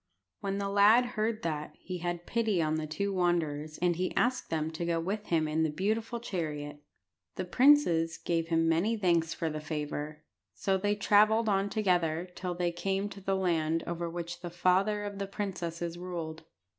When 0.39 0.57
the 0.57 0.67
lad 0.67 1.05
heard 1.13 1.43
that, 1.43 1.75
he 1.77 1.99
had 1.99 2.25
pity 2.25 2.59
on 2.59 2.73
the 2.77 2.87
two 2.87 3.13
wanderers, 3.13 3.77
and 3.83 3.95
he 3.97 4.15
asked 4.15 4.49
them 4.49 4.71
to 4.71 4.83
go 4.83 4.99
with 4.99 5.27
him 5.27 5.47
in 5.47 5.61
the 5.61 5.69
beautiful 5.69 6.19
chariot. 6.19 6.81
The 7.35 7.45
princes 7.45 8.17
gave 8.17 8.47
him 8.47 8.67
many 8.67 8.97
thanks 8.97 9.35
for 9.35 9.47
the 9.47 9.59
favour. 9.61 10.23
So 10.55 10.75
they 10.75 10.95
travelled 10.95 11.47
on 11.47 11.69
together 11.69 12.27
till 12.33 12.55
they 12.55 12.71
came 12.71 13.09
to 13.09 13.21
the 13.21 13.35
land 13.35 13.83
over 13.85 14.09
which 14.09 14.41
the 14.41 14.49
father 14.49 15.03
of 15.03 15.19
the 15.19 15.27
princesses 15.27 15.99
ruled. 15.99 16.45